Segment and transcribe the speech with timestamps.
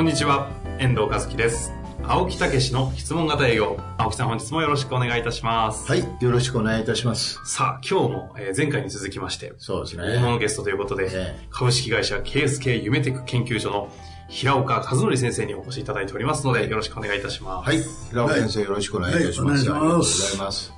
[0.00, 1.74] こんにちは、遠藤和樹です。
[2.04, 3.76] 青木武の質問型営業。
[3.98, 5.86] 青木さん本日もよろしくお願いいたします。
[5.86, 7.38] はい、よろしくお願いいたします。
[7.44, 10.38] さあ、今日も、えー前回に続きまして、そうです大物ね。
[10.38, 13.92] ゲストということで、ええ株式会社 KSK 夢テック研究所の
[14.30, 17.68] 平岡和則先生にお越しいただいておりますので、よろしくお願いいたします。
[17.68, 19.68] はい、平岡先生よろしくお願いいたします。
[19.68, 20.72] はいありがとうございます。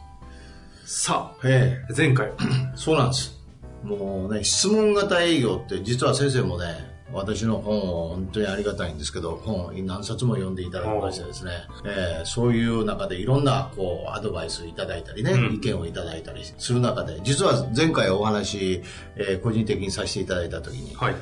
[0.85, 2.33] さえあ、前回、え、
[2.75, 3.41] そうなんです。
[3.85, 11.53] もうね、質問型営業って実は先生もね、私の本を本当にありがたいんですけど、本を何冊も読んでいただきましてですね、
[11.85, 18.83] ええそういう中でいろんなこうアドバイスいただいたりね、うん意見をいただいたりする中で、実は前回お話、
[19.17, 21.15] えー個人的にさせていただいた時に、はい。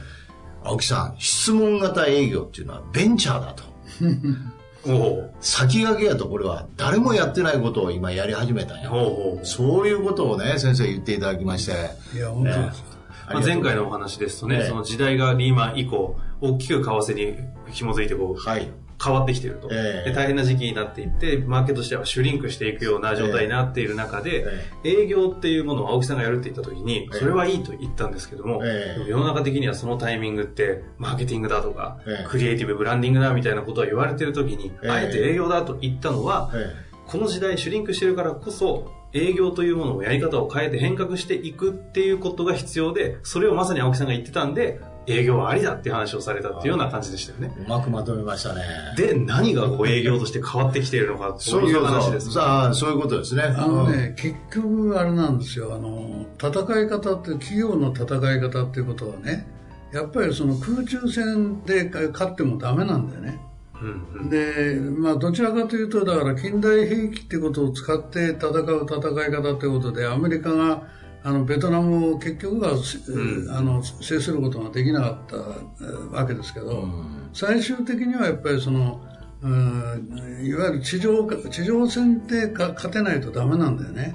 [0.62, 3.64] 青木さん、質問型営業っていうのはベンチャーだと。
[4.86, 8.91] おお先駆けやとこれは誰もやってないことを今やり始めたんや。
[8.92, 11.72] おおそういうことをね、先生言っていただきまして。
[12.16, 12.89] いや、本当ねです。
[13.32, 14.68] まあ、前回のお話ですとね、ええ。
[14.68, 17.38] その時代がリーマン以降、大きく為替に
[17.72, 18.70] 紐づいてこう、はい。
[19.02, 20.10] 変わってきていると、ええ。
[20.10, 20.14] で。
[20.14, 24.44] 大変な時期になっていって、マーケットとしてはシュリンクしていくような状態になっている中で、
[24.84, 27.18] 営業っていうものを青木さんがやるって言った時に、ええ。
[27.18, 28.62] それはいいと言ったんですけども、
[29.08, 32.26] 世の中的にはそのタイミングって、マーケティングだとか、ええ。
[32.28, 34.90] クリエイティブブランディングだみたいなことを言われてる時に、ええ。
[34.90, 36.90] あえて営業だと言ったのは、え。
[37.06, 47.53] この時代シュリンクしてるからこそ、営業というものをやり方を変えて変革していくっていうことが必要で、それをまさに青木さんが言ってたんで、営業はありだっていう話をされたっていうような感じでしたよね。
[47.58, 47.64] え。
[47.64, 48.62] うまくまとめましたね。
[48.97, 52.32] で、何がこう営業として変わってきているのか、そういう話です。
[52.32, 53.43] さあ、そういうことですね。
[53.43, 55.75] あのね、結局あれなんですよ。
[55.75, 59.47] あの、戦い方って、企業の戦い方っていうことはね、
[59.93, 63.41] やっぱりその空中戦で勝ってもダメなんだよね。
[64.28, 70.82] で、まあ、どちらかというと、だから近代兵器ってことを使って戦う戦い方ということで、アメリカが、
[71.22, 73.50] あの、ベトナムを結局は、ん。
[73.50, 77.30] あの、制することができなかったえーわけですけど、うん。
[77.32, 79.00] 最終的にはやっぱりその、
[79.42, 84.14] うんいわゆる地上か、地上戦でか勝てないとダメなんだよね。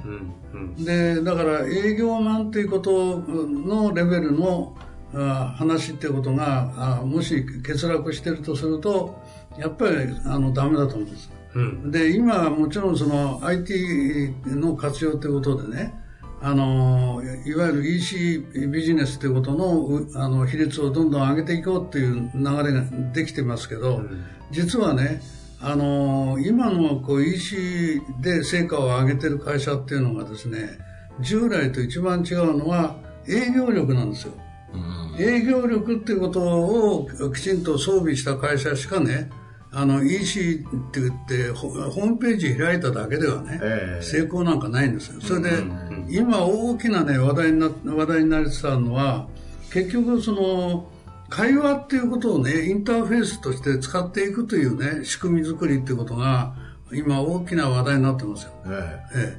[0.77, 4.77] で、だから営業マンということのレベルの
[5.15, 9.19] あ話っていうことが、あもし欠落してるとすると、
[9.57, 9.95] やっぱり
[10.25, 11.31] あのダメだと思うんです。
[11.55, 15.93] うんで、今はもちろんその IT の活用ということでね、
[16.41, 22.83] あの、いわゆる EC ビジネスということのうあの比率をどんどん上げていこうっていう流れが
[23.13, 25.21] できてますけど、うん実はね、
[25.59, 30.77] あの今のこう EC で成果を上げてる会社っていうのがですね、
[31.19, 34.33] 従来と一番違うのは営業力なんですよ。
[34.73, 39.29] うん営業力っていうことをきちんと装備した会社しかね、
[39.77, 44.01] あの EC って言ってホホームページ開いただけではね、ええ。
[44.01, 45.19] 成功なんかないんですよ。
[45.19, 46.07] それで、ん。
[46.09, 49.27] 今大きなね、話題にな、話題になりつつあるのは、
[49.73, 50.89] 結局その、
[51.27, 56.55] 会話っていうことをね、インターフェースとして使っていくというね、仕組み作りっていうことが、
[56.93, 58.51] 今大きな話題になってますよ。
[58.67, 59.37] ええ。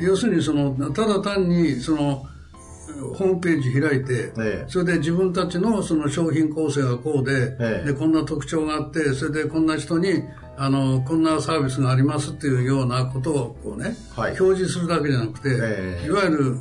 [0.00, 2.24] え要するにその、ただ単にその、
[3.14, 4.64] ホームページ開いて、ええ。
[4.68, 7.92] それで自分たちのその商品構成がこうで、ええ。
[7.92, 10.22] で、こんな特徴があって、それでこんな人に、
[10.56, 14.38] あの、こんなサービスがありますっていうようなことをこうね、はい。
[14.40, 16.06] 表示するだけじゃなくて、ええ。
[16.06, 16.56] いわゆる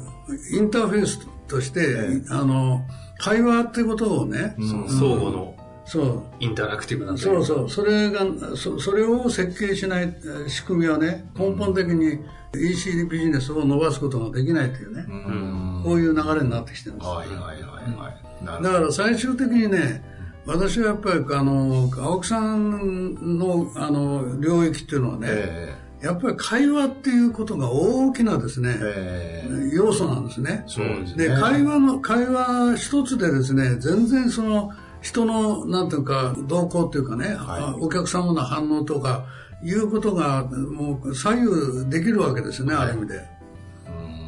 [0.52, 2.86] インターフェースとして、えあの、
[3.18, 5.56] 会話っていうことをね、その相互の
[5.90, 8.24] そう、インタラクティブなそうそう、それが、
[8.56, 12.20] そそれを設計しないえー仕組みはね、根本的に
[12.54, 17.08] EC ビジネスを伸ばすことができないというね、えうんこういう流れになってきてるんです。
[17.08, 18.10] はいはいはいは
[18.42, 18.46] い。
[18.46, 20.04] なるだから最終的にね、
[20.46, 30.64] 私はやっぱりあの、青木さんのあの領域っていうのはね、えやっぱり会話っていうことが大きなですね、えええ要素なんですね。
[30.68, 31.28] そうですね。
[31.28, 34.72] で、会話の、会話一つでですね、全然その、
[35.02, 39.26] 人の、なんていうか、動向っていうかね、はお客様の反応とか、
[39.62, 43.39] いうことが、もう左右できるわけですよね、ある意味で。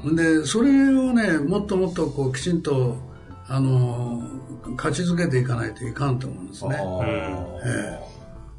[0.06, 2.98] で、それをね、もっともっとこう、きちんと、
[3.48, 4.24] あの、
[4.78, 6.76] 勝ち続けていかないといかんと思うんですね。
[6.76, 7.06] あー
[7.66, 8.12] え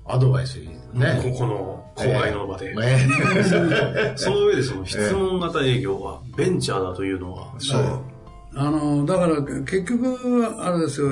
[0.04, 1.20] アドバイスいいね。
[1.22, 2.74] ここの公開の場で。
[2.82, 7.82] え その上でその質問型営業はベンチャーだというのは、そう。
[8.54, 11.08] あのだから結局あれですよ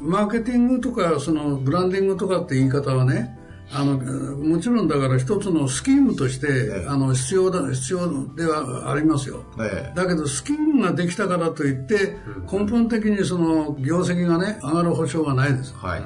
[0.00, 3.38] マーケティングとかそのブランディングとかって言い方はね
[3.74, 12.16] あのもちろんだから一つのスキームとして、ええ、あの必要だ必要ではありますよ、え、だけどスキームができたからといって
[12.50, 16.02] 根本的にその業績がね上がる保証はないです、はい、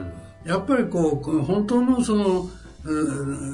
[0.49, 2.49] やっぱりこう本当のその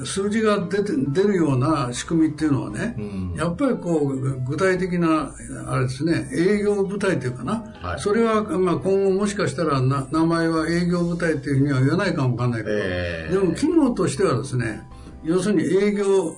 [0.05, 5.33] 数字が出て出るような仕組みっていうのはね、うん、やっぱりこう具体的な
[5.67, 14.83] あれですね営業部隊というかな、はい、それは、まあ、今後もしかしたらな名前は営業部隊っていうふうには言わないかもわかんないけど、えー、でも機能としてはですね
[15.23, 16.35] 要するに営業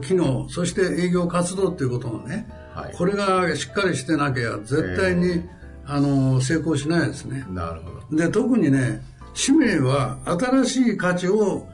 [0.00, 5.48] 機能そして営業活動っていうことのね、はい、これがしっかりしてなきゃ絶対に、えー、
[5.86, 7.44] あの成功しないですね。
[7.50, 8.16] なるほど。
[8.16, 9.02] で特にね
[9.34, 11.68] 使命は新しい価値を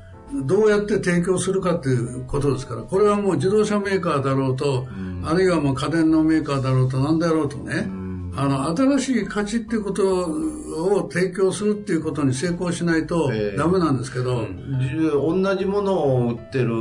[0.45, 4.87] どうやって提供するかっていうことですから、これはもう自動車メーカーだろうと、
[5.25, 7.87] あるいはもう家電のメーカーだろうと何だろうとね、
[8.35, 16.73] あの、新しい価値っていうことを提供するっていうことに成功しないとダメなんですけど、えー、同じものを売ってる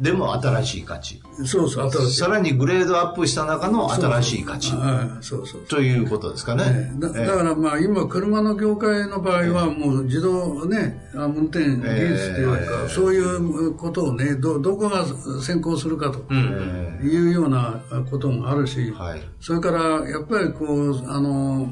[0.00, 1.22] でも新しい価値。
[1.44, 2.20] そうそう、新しい。
[2.20, 4.72] さらにグレードアップした中の新しい価値。
[5.20, 5.62] そうそう。
[5.62, 6.92] ということですかね。
[6.98, 15.04] だだからまあ今車の業界の場合はもう自動ね、運転技術っていうか、そういうことをね、ど、どこが
[15.42, 18.92] 先行するかというようなこともあるし、
[19.40, 21.68] それからやっぱりこう、あの、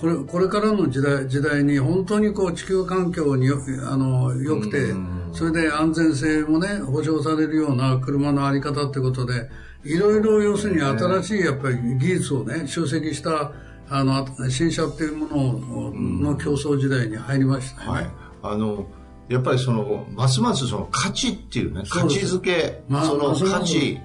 [0.00, 4.94] これこれからの時代時代に本当にこう地球環境にあの良くて、
[5.32, 9.48] それで安全性もね保証されるような車の在り方ってことで
[9.84, 13.52] いろいろ要するに新しいやっぱり技術をね集積した
[13.88, 17.86] あの新車っていうものの競争時代に入りましたね。
[17.88, 18.10] はい、
[18.42, 18.86] あの
[19.28, 24.00] やっぱりそのますますその価値っていうね価値づけ、まあ、その価値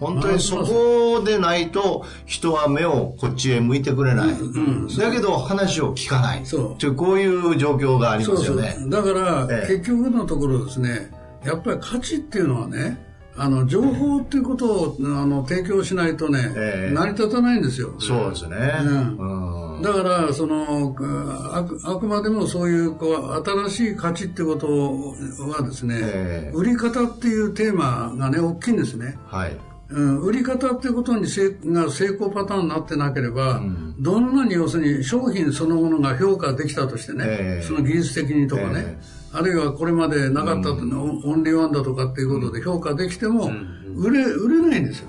[0.00, 4.30] 本当にそこでないと人は目をこっちへ向いてくれない。
[4.30, 6.46] うんうん、だけど話を聞かない。
[6.46, 6.94] そう。
[6.96, 8.76] こういう状況がありますよね。
[8.88, 11.10] だから、ええ、結局のところですね、
[11.44, 12.98] やっぱり価値っていうのはね、
[13.36, 17.94] あの情報っていうことをあの提供しないとね、えー、成り立たないんですよ。
[17.98, 18.56] そうですね。
[19.18, 20.94] うん、だからその
[21.52, 24.66] あくあくまでもそういうこう新しい価値ってこと
[25.48, 29.18] はですね、えー、売り方っていうテーマがね大きいんですね。
[29.26, 29.56] はい。
[29.90, 43.50] うん、売り方っていうことにせが成功パターンになってなければ、うん、どんなに要するに商品そのものが評価できたとしてね、えー、その技術的にとかね、えー、あるいはこれまでなかった、うん、オンリーワンだとかっていうことで評価できても、
[43.96, 45.08] 売れ売れないんですよ。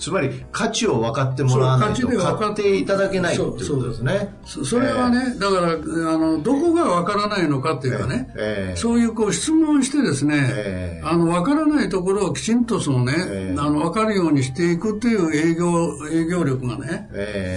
[0.00, 4.34] つまり価値を分かってもらわないと買っていただけないっていうことですね。
[4.44, 5.76] それはね、だからあ
[6.18, 15.70] のどこが分からないのかっていうかね、えー、そういうこう質問してですね、えー、あの分からないところをきちんとそのね、えー、あの分かるようにしていくっていう営業
[16.10, 17.08] 営業力がね、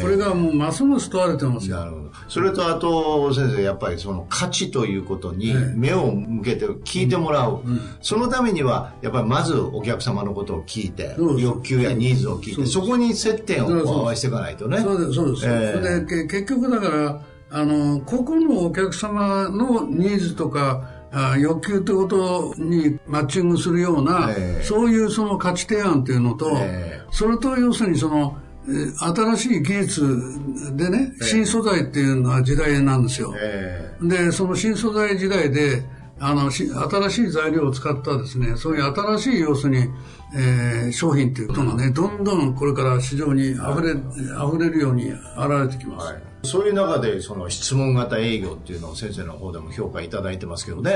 [0.02, 1.78] これがもうますます問われてますよ。
[1.78, 2.04] なるほど。
[2.28, 7.74] それとあと先生やっぱりその価値ということに目を向けて聞いてもらう、うん。
[7.74, 14.80] うん、そのためにはやっぱりまずお客様のことを聞いて欲求やニーズを聞いてそこに接点を合わせていかないとね。
[14.80, 17.22] そうですそうです、えー、で結局だから
[17.52, 33.34] あの個々のお客様のニーズとかあ欲求ってことにマッチングするような、えー、そういうその価値提案っていうのと、えー、それと要するにその新しい技術でね、新素材っていうのは時代なんですよ。
[33.38, 35.84] えー、で、その新素材時代で、
[36.20, 39.90] あの、新しい材料を使ったですね、そういう新しい要するに、
[40.36, 46.08] えー、商品っていうことがね、どんどんこれから市場に溢れ、溢れるように現れてきます。
[46.08, 50.92] はいそういう中でその質問型営業っていうのを先生の方でも評価いただいてますけどね。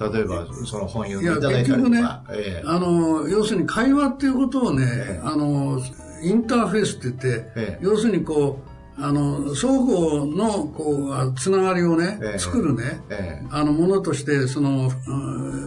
[0.00, 1.90] 例えばその本読んでいただいたりとか。
[1.90, 5.82] ね、えー、あの、要するに会話っていうことをね、えー、あの、
[6.22, 8.65] インターフェースって言って、えー、要するにこう、
[8.98, 14.90] あの双方のこうつながりをね、えー、作るね、えー、あのものとしてその、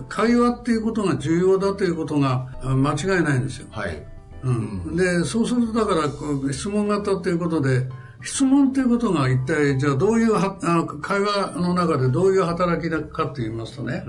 [0.07, 3.67] 会話っていうことが重要だということが間違いないんですよ。
[3.69, 4.03] はい。
[4.41, 7.87] うん、でそうするとだからこう質問型ということで
[8.23, 14.05] 質問ということが一体じゃあどういうはあの会話の中でどういう働きだかと言いますとね、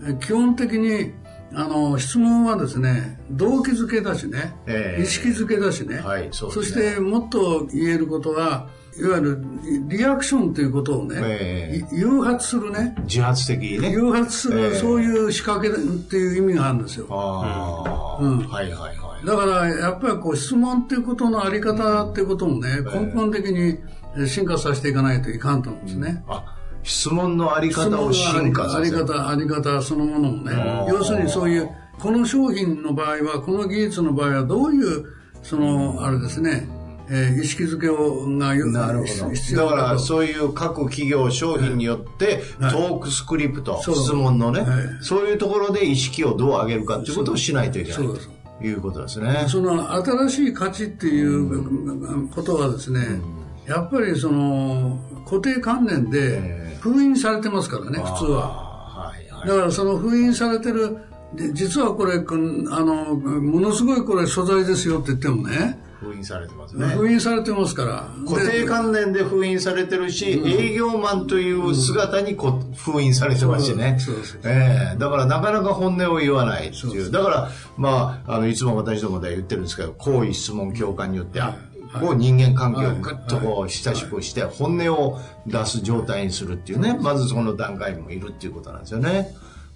[0.00, 1.12] うん、基本的に
[1.54, 6.52] あの質問はですね動機づけだしね、えー、意識づけだしね,、はいそね。
[6.52, 9.44] そしてもっと言えることはいわゆる
[9.88, 12.94] リアクションということをね、えー、誘発するね。
[13.04, 13.90] 自発的にね。
[13.90, 17.06] 誘発する、えー、そういう仕掛けっていう意味があるんですよ。
[17.08, 19.26] ああ、うん、はいはいはい。
[19.26, 23.78] だからやっぱりこう質問っていうことのあり方っていうこともね、根本的に
[24.26, 28.98] 進化させていかないといかんと思うんですね、うん、あ質問のあり方を進化させる。
[28.98, 30.86] あり方あり方そのものもね。
[30.88, 31.68] 要するにそういう
[31.98, 35.04] この商品の場合はこの技術の場合はどういう
[35.42, 36.68] そのあれですね。
[37.12, 39.56] えー意識づけをがよなるほど。
[39.56, 42.72] だから、そういう各企業商品によって、はい。
[42.72, 44.70] トークスクリプト、そう質問のね、はい。
[45.00, 49.44] そういうところで意識をどう上げるかっていうことをしないといけないということですね。
[49.48, 53.20] その新しい価値っていうことはですね、
[53.66, 59.12] やっぱりその固定観念で封印されてますからね、普通は。
[59.46, 60.98] だからその封印されてる、
[61.34, 66.86] で実はこれ、あの、ものすごいこれ素材ですよって言ってもね、封印されてますね。
[66.86, 68.08] 封印されてますから。
[68.26, 73.98] 固定観念で封印されてるし、営業マンという姿にこ封印されてますしね。
[74.44, 77.10] ええだからなかなか本音を言わないっていう。
[77.10, 81.69] だから、まあ、あの、いつも私どもで言ってるんですけど、好意質問共感によって、あこ
[82.10, 89.28] う人間関係をぐっとこう親しくして本音を出す状態にするっていうね、まずその段階にもいるっていうことなんですよね。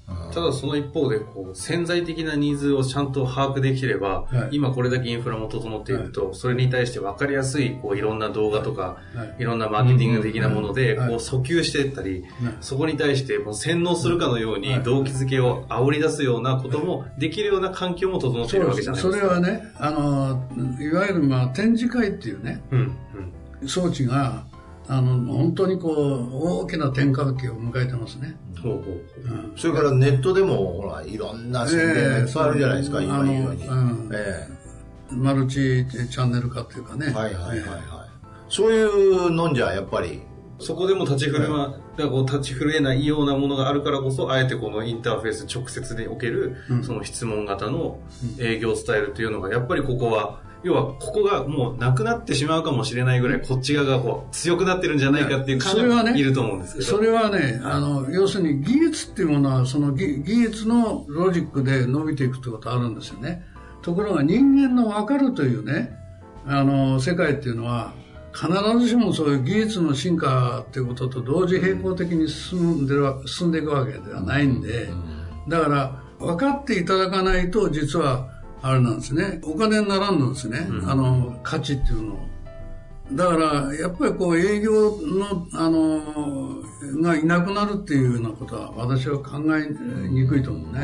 [0.07, 4.57] ただその一方でこう潜在的なニーズをちゃんと把握できれば、はい。
[4.57, 9.43] 今これだけインフラも整っていると、それに対して分かりやすいこういろんな動画とか、はい。
[9.43, 11.09] い、ろんなマーケティング的なものではい。
[11.09, 12.25] こう訴求していったり、
[12.61, 19.17] そこに対してもう洗脳するかのように動機づけを煽り出すようなこともできるような環境も整っているわけじゃないですか。
[19.17, 20.45] それはね、あの、
[20.81, 22.97] いわゆるまあ展示会っていうね、うん
[23.63, 23.69] うん。
[23.69, 24.45] 装置が、
[24.87, 28.37] あの、本当にこう、大きな転換期を迎えてますね。
[28.63, 33.65] ほうほうほうそれからネットでも、ほら、いろんな宣伝がいっぱいあるじゃないですか、ええ今言うように。
[33.69, 34.49] あのうんえ
[35.11, 37.07] マルチチャンネル化っていうかね。
[37.11, 38.15] えはいはいはいはいえ。
[38.49, 40.23] そういうのんじゃ、やっぱり、
[40.59, 47.99] そこでも立ち振るま、だこう立ち震えないようなものがあるからこそ、あえてこのインターフェース直接における、その質問型の
[48.39, 56.87] 営業スタイルというのが、やっぱりここは、要はここがもうなくなってしまうかもしれないぐらい、こっち側がこう強くなってるんじゃないかっていう感それはねがいると思うんですけど。
[56.87, 63.45] それはね、あの、要するに技術っていうものは、その技技術のロジックで伸びていくってことあるんですよね。
[63.83, 65.95] ところが人間の分かるというね、
[66.47, 67.93] あの、世界っていうのは、
[68.33, 74.89] 必ずしもそういう技術の進化っていうことと同時並行的に進んでるわ進んでいくわけではないんで、
[75.49, 78.34] だから、分かっていただかないと、実は、
[78.67, 82.19] あれなんですね、お金にならんのですね、あの、価値っていうのを。
[83.13, 86.63] だから、やっぱりこう営業の、あの、
[87.03, 89.69] がいなくなるっていうようなことは私は考え
[90.09, 90.81] にくいと思うね。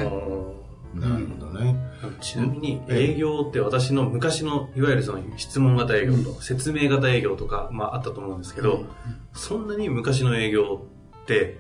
[0.93, 1.75] なるほどね。
[2.21, 8.85] ちなみに営業って私の昔のいわゆるその質問型営業と説明型営業とか、まあ、あったと思うんですけど、
[9.33, 10.87] そんなに昔の営業
[11.23, 11.59] って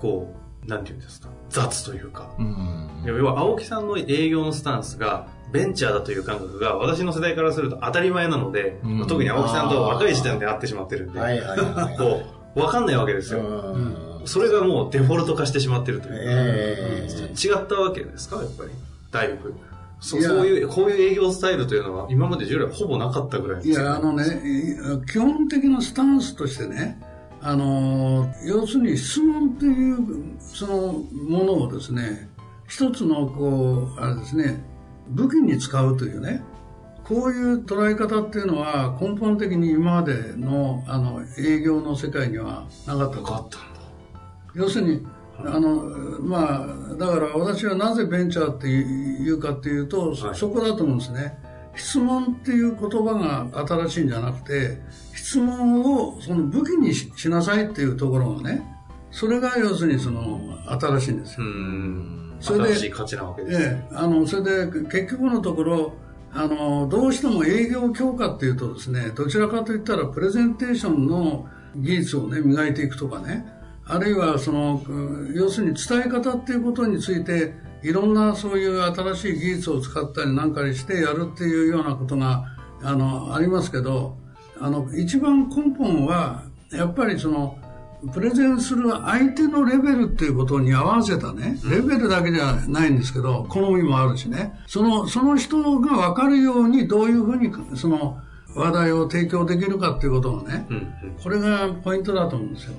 [0.00, 0.34] こ
[0.66, 1.28] うなんていうんですか？
[1.50, 2.88] 雑というか、うん。
[3.04, 9.06] 要は青木さんの営業のスタンスがベンチャーだという感覚が私の世代からすると当たり前なので、うん。
[9.06, 11.96] 特に青木さんと若い時点で会ってしまってるんで、はいはいはい。
[11.96, 12.22] こ
[12.56, 13.42] う分かんないわけですよ、う
[13.78, 14.22] ん。
[14.24, 18.36] それがもうデフォルト化してしまってるというか、ええ違ったわけですか？
[18.36, 18.70] やっぱり。
[19.10, 19.54] だいぶ
[20.00, 27.00] そそういうこういう営業スタイルというのは今まで従来ほぼなかったぐらいのいや、あのね、い基本的なスタンスとしてね、
[27.40, 29.98] あの、要するに質問っていう、
[30.40, 30.92] その
[31.28, 32.28] ものをですね、
[32.68, 34.62] 一つのこう、あれですね、
[35.08, 36.42] 武器に使うというね、
[37.04, 43.22] こういう捉え方っていうのは根本的に今までのあの営業の世界にはなかったと。
[43.22, 43.58] かった
[44.54, 45.06] 要するに、
[45.38, 45.82] あの、
[46.20, 50.36] まあ、だから私はなぜベンチャーって言うかっていうと、そはい。
[50.36, 51.36] そこだと思うんですね。
[51.76, 53.14] 質問っていう言葉
[53.50, 54.78] が新しいんじゃなくて、
[55.12, 58.62] 質問をその武器にししなさいっていうところがね、
[59.10, 61.46] それが要するにその新しいんですよ。
[62.52, 62.74] うんそれで
[63.92, 65.92] あの、それで結局のところ、
[66.32, 71.46] あの、どうしても営業強化っていうとですね、どちらかといったらプレゼンテーションの
[71.76, 73.46] 技術をね、磨いていくとかね、
[73.86, 82.44] あるいはその、うん要するに伝え方っていうことについて、いろんなそういう新しい技術を使ったりなんかにしてやるっていうようなことが、
[82.82, 84.16] あの、ありますけど、
[84.60, 87.58] あの、一番根本は、やっぱりその、
[88.12, 98.18] プレゼンする相手のレベルっていうことに合わせたね、レベルだけじゃないんですけど、好みもあるしね、その、その人が分かるようにどういうふうに、その、
[98.54, 101.16] 話題を提供できるかっていうことがね、うんうん。
[101.22, 102.74] これがポイントだと思うんですよ。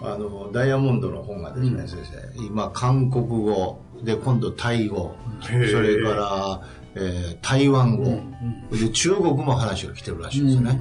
[0.00, 1.98] あの、ダイヤモンドの本がですね、先
[2.36, 6.60] 生、今、韓国語、で、今度、タイ語、それから、
[6.94, 8.20] えー台湾語、
[8.76, 10.80] で、中国も話が来てるらしいですね。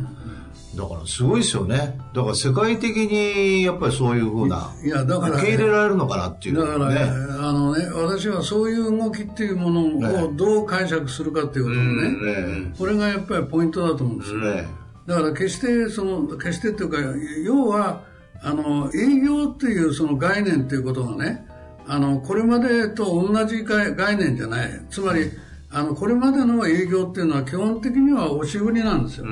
[0.75, 1.97] だから、すごいですよね。
[2.13, 6.99] だから、世界的に、やっぱりそういうふうな、いや、だから、受け入れられるのかなっていうだから、ね。
[7.01, 14.39] あのね、私はそういう動きっていうものをどう解釈するかっていうことをね、ねこれがやっぱりポイントだと思うんですよ。
[14.39, 14.67] ね
[15.07, 16.97] だから決して、その、決してっていうか、
[17.43, 18.03] 要は、
[18.41, 21.45] あの、営業っていうその概念っていうことがね、
[21.87, 24.69] あの、これまでと同じ概概念じゃない。
[24.89, 25.31] つまり、
[25.73, 29.25] あの、これまでの営業っていうのは基本的には押し売りなんですよ。
[29.25, 29.29] う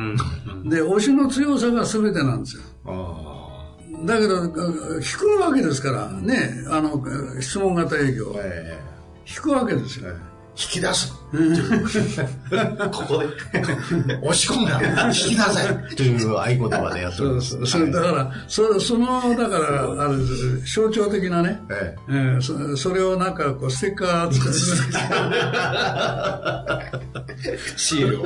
[0.65, 0.69] ん。
[0.69, 2.63] で、押しの強さが全てなんですよ。
[2.85, 4.51] あだけど、引
[5.19, 7.03] くわけですから、ね、あの、
[7.41, 8.33] 質問型営業
[9.27, 10.13] 引くわけですよ。
[10.59, 11.13] え引き出す。
[12.91, 13.27] ここで。
[14.21, 15.07] 押し込むな。
[15.07, 15.95] 引き出せ。
[15.95, 17.51] という合言葉でやってるんです。
[17.51, 24.51] そうそれだから、そその、だから、あれです象徴的なね、ええーそそれをなんかこうステッカーつけ
[27.77, 28.25] シールを、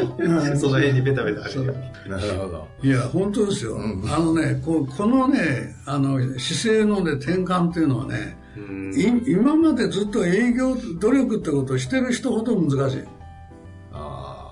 [0.58, 1.76] その辺にベタベタ貼る。
[2.06, 2.68] えなるほど。
[2.82, 3.78] いや、本当ですよ。
[3.80, 13.04] あのね、ここのね、あの、姿勢のね、転換っていうのはね、今までずっと営業努力ってことをしてる人ほど難しい。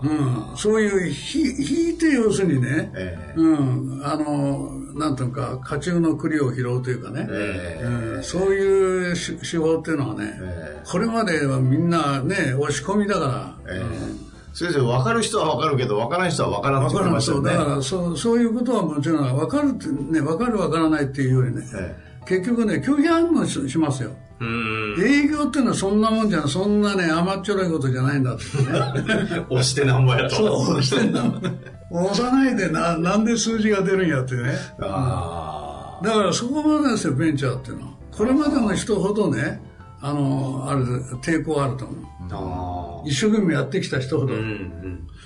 [0.03, 3.33] うん、そういうひ引いて要するにね、ええ。
[3.35, 7.83] うん、あのなんというか家中の栗を拾うというかね、ええ。
[7.83, 14.31] うん、そういう手手法っていうのはね、えこれまではみんなね押し込みだから、ええ。
[14.53, 17.53] 先生、分かる人は分かるけど、分からない人は分からんって言っましたよね。
[17.53, 24.95] だからそうそういうことはもちろん分かるってね分かる分からないっていうよりね、え結局ね拒否反応ししますようん。
[25.03, 30.35] 営業っていうのはそんなもんじゃそんなね甘っちょろいことじゃないんだってね 押してなんぼやと。
[30.65, 31.51] そうしてんだもんね
[31.91, 36.05] 押さないでななんで数字が出るんやってねえああ。
[36.05, 37.91] だからそこまでですよ、ベンチャーっていうのは。
[38.11, 39.61] これまでの人ほどね、
[40.03, 40.81] あの、あれ、
[41.21, 42.05] 抵抗あると思う。
[42.33, 44.33] あ一生懸命やってきた人ほど。
[44.33, 44.37] あ。
[44.37, 44.43] うん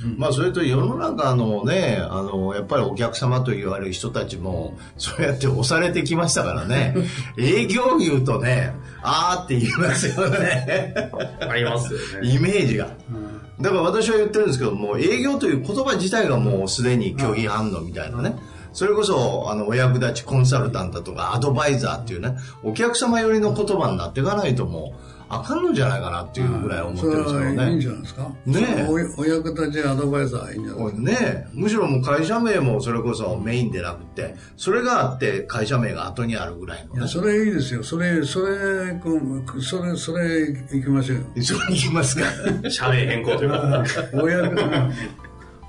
[0.03, 0.17] うん。
[0.17, 6.95] まあ、それと世の中のね、あの、やっぱりお客様と言われる人たちも、そうやって押されてきましたからね。
[7.37, 10.93] 営業言うとね、あーって言いますよね。
[11.39, 12.29] ありますよね。
[12.29, 12.89] イメージが。
[13.61, 18.35] だから私は言ってるんですけども、営業という言葉自体がもうすでに拒否反応みたいなね。
[18.75, 27.57] それこそ、あの、お役立ちコンサルタントとかアドバイザーっていうね、お客様寄りの言葉になっていかないともう、あかんのじゃないかなっていうぐらい思ってるんですけどね。
[27.57, 28.29] はいいんじゃないですか？
[28.45, 31.01] ねえおお役立ちアドバイザーいいんじゃないですか？
[31.01, 36.99] ねむしろもう会社名もそれこそメインでなくて、それがあって会社名が後にあるぐらいのね。
[36.99, 37.83] いや、それいいですよ。
[37.83, 39.13] それ、それ、こ
[39.57, 41.23] うそれ、それ、行きましょうよ。
[41.41, 42.25] それに行きますか。
[42.69, 43.83] 社名変更というか。
[44.13, 44.55] お役、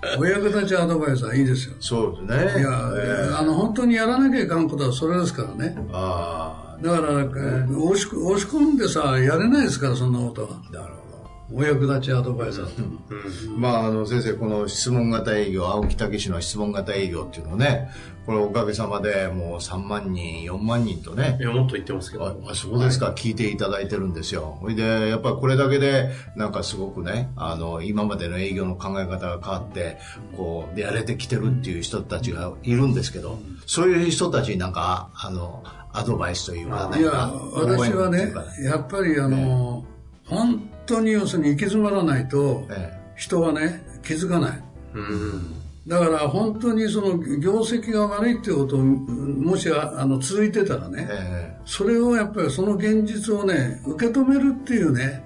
[0.02, 1.74] う んお役立ちアドバイザーいいですよ。
[1.80, 2.60] そうですね。
[2.60, 5.76] いや、ええあの、本当にやらなきゃいかんことはそれですからね。
[5.92, 10.48] あだから、えー押し押し込んでさ、やれないですから、そんなことは。
[10.50, 11.05] あ、なるほど。
[11.52, 13.58] お役立ちアドバイザーっていうのは。
[13.58, 17.90] まあ、あの、先生、この質問型営業、青木武の質問型営業っていうのをね、
[18.26, 21.38] これおかげさまでもう3万人、4万人とね。
[21.40, 22.26] い、や、もっと言ってますけど。
[22.26, 24.58] ああそうですか、聞いていただいてるんですよ。
[24.60, 29.98] それで、やっぱりこれだけで、なんかすごくね、あの、今までの営業の考え方が変わって、
[30.36, 38.32] こう、やれてきてるっていう人たちがいるんですけど、そういう人たちになんか、あの、アドバイスというか、なんいやか、、私はね
[38.62, 39.84] やっぱりあの、
[40.24, 44.62] 本当に要するに行き詰まらないと、え人はね、気づかない。
[44.94, 45.54] うん。
[45.86, 55.22] だから本当にその業績が悪いっていうことを、もしああの続いてたらえね、えそれをやっぱりその現実をね、受け止めるっていうね、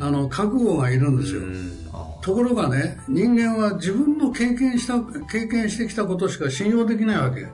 [0.00, 1.42] あの、覚悟がいるんですよ。
[2.22, 7.46] ところがね、人間は自分の経験した、経験してきたことしか信用できないわけ。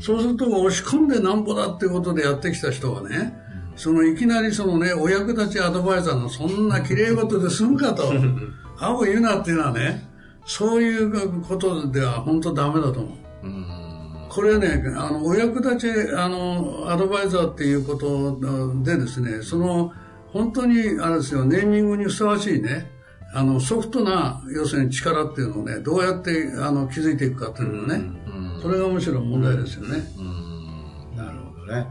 [0.00, 3.32] そうすると押し込んでなんぼだっていうことでやってきた人はね、
[3.76, 8.12] そのいきなりそのね、お役立ちアドバイザーのそんな綺麗事で済むかと、
[8.78, 10.08] あを言うなっていうのはね、
[10.46, 13.24] そういうことでは本当ダメだと思う。
[14.28, 18.40] これね、あの、お役立ち、あの、アドバイザーっていうこと
[18.82, 19.92] でですね、その、
[20.32, 22.90] 本当に、あれですよ、ネーミングにふさわしいね、
[23.32, 28.00] あの、ソフトな、要するに力っていうのをね、どうやって、あの、築いていくかっていうのね、
[28.60, 30.04] それがむしろ問題ですよね。
[31.16, 31.86] なるほどね。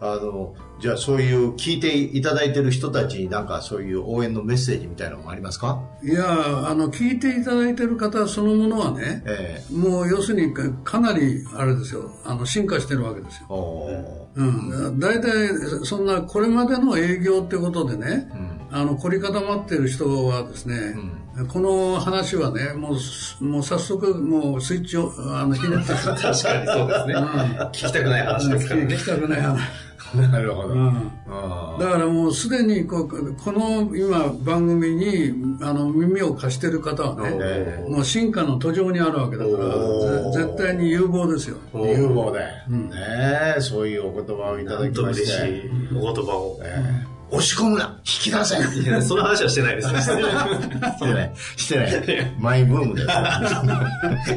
[0.00, 0.54] あの、
[0.86, 5.82] じゃあそういう聞いていただいてる人たちになんかそういう応援のメッセージみたいなのもありますか？
[6.00, 9.74] いや、あの、聞いていただいてる方そのものはね、ええ。
[9.74, 14.28] もう要するにかかなり、あれですよ、あの、進化してるわけですよ。
[14.36, 15.48] うん、大体
[15.82, 18.30] そんなこれまでの営業ってことでね、
[18.70, 20.94] あの凝り固まってる人はですね、
[21.44, 25.92] この話はねもうすもう早速もうスイッチをあのひねって。
[25.92, 27.14] 確かにそうですね。
[27.14, 28.94] 聞きたくない話ですからね。
[28.94, 28.96] 聞。
[28.96, 29.60] きたくない話、
[30.30, 30.68] なるほど。
[30.68, 31.12] うん。
[31.28, 41.58] あだからもうすでにこうこの今番組にあの耳を貸してる方はね、えもう進化の途上にあるわけだから絶対に有望ですよ。
[41.74, 41.98] ー。
[41.98, 42.90] 有望で、ね
[43.58, 45.22] えそういうお言葉をいただきまして。
[45.22, 46.60] 嬉しいお言葉を。
[46.62, 50.00] ええ押し込むな引き出せいやその話はしてないです ね。
[50.00, 50.14] して
[51.12, 51.32] ない。
[51.56, 51.84] してな
[52.22, 52.32] い。
[52.38, 53.02] マイブームで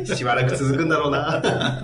[0.07, 0.13] す。
[0.17, 1.19] しばらく続くんだろうな。
[1.19, 1.83] は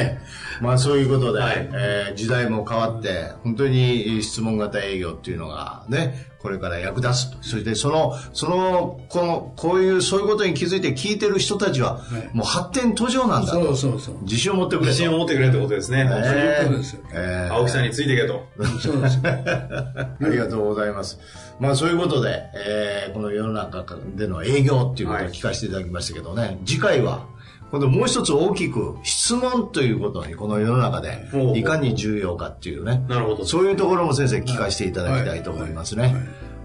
[0.00, 0.18] い。
[0.60, 7.36] まあそういうことで、はいえー時代も変わって、本当に質問型営業っていうのがね、これから役立つと。
[7.42, 13.62] そしてその、その、この、こういう、そういうことに気づいて聞いてる人たちは、はいもう発展途上なんだと。
[13.64, 14.22] そうそうそう。
[14.22, 14.86] 自信を持ってくれと。
[14.86, 16.08] 自信を持ってくれってことですね。
[16.08, 17.02] そういうことですよ。
[17.12, 18.46] えー青木さんについていけと。
[18.80, 19.22] そうですよ。
[19.24, 21.18] ありがとうございます。
[21.58, 23.84] まあそういうことで、えーこの世の中
[24.16, 27.26] での営業っていうことを聞かせていただきましたけどね、次回は、
[27.70, 33.44] 今度もう一つ大きく質問ということにこの世の中でいかに重要かっていうね、なるほど。
[33.44, 36.16] そういうところも先生聞かせていただきたいと思いますね。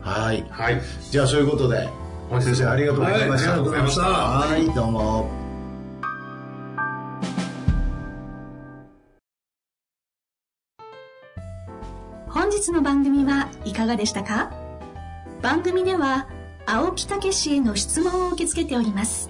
[0.01, 0.43] はい。
[0.49, 0.81] はい。
[1.11, 1.87] じゃあそういうことで、
[2.29, 3.51] 本日も先生ありがとうございました。
[3.51, 5.29] はいありがとうございましたはい、どうも。
[12.29, 14.51] 本日の番組はいかがでしたか？
[15.43, 16.27] 番組では
[16.65, 19.29] 青木武氏への質問を受け付けております